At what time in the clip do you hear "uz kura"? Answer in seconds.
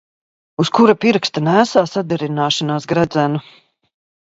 0.63-0.95